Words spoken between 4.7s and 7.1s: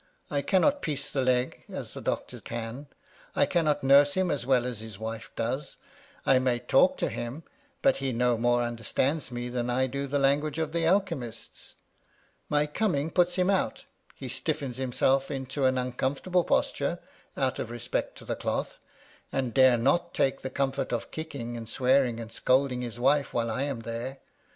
his wife does; I may talk to